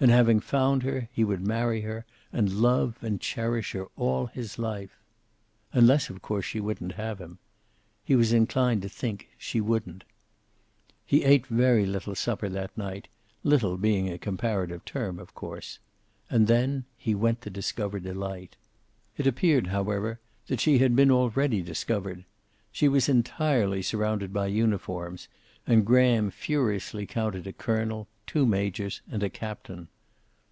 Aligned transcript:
And 0.00 0.10
having 0.10 0.40
found 0.40 0.82
her, 0.82 1.08
he 1.12 1.22
would 1.22 1.40
marry 1.46 1.82
her, 1.82 2.04
and 2.32 2.54
love 2.60 2.98
and 3.00 3.20
cherish 3.20 3.72
her 3.72 3.86
all 3.96 4.26
his 4.26 4.58
life. 4.58 4.90
Unless, 5.72 6.10
of 6.10 6.20
course, 6.20 6.44
she 6.44 6.58
wouldn't 6.58 6.94
have 6.94 7.20
him. 7.20 7.38
He 8.04 8.16
was 8.16 8.32
inclined 8.32 8.82
to 8.82 8.88
think 8.88 9.28
she 9.38 9.60
wouldn't. 9.60 10.02
He 11.06 11.22
ate 11.22 11.46
very 11.46 11.86
little 11.86 12.16
supper 12.16 12.48
that 12.48 12.76
night, 12.76 13.06
little 13.44 13.76
being 13.76 14.08
a 14.10 14.18
comparative 14.18 14.84
term, 14.84 15.20
of 15.20 15.32
course. 15.32 15.78
And 16.28 16.48
then 16.48 16.86
he 16.98 17.14
went 17.14 17.40
to 17.42 17.48
discover 17.48 18.00
Delight. 18.00 18.56
It 19.16 19.28
appeared, 19.28 19.68
however, 19.68 20.18
that 20.48 20.60
she 20.60 20.78
had 20.78 20.96
been 20.96 21.12
already 21.12 21.62
discovered. 21.62 22.24
She 22.72 22.88
was 22.88 23.08
entirely 23.08 23.80
surrounded 23.80 24.32
by 24.32 24.48
uniforms, 24.48 25.28
and 25.66 25.86
Graham 25.86 26.30
furiously 26.30 27.06
counted 27.06 27.46
a 27.46 27.52
colonel, 27.52 28.06
two 28.26 28.44
majors, 28.44 29.00
and 29.10 29.22
a 29.22 29.30
captain. 29.30 29.88